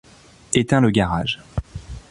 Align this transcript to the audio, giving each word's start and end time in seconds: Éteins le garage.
Éteins 0.55 0.81
le 0.81 0.89
garage. 0.89 1.43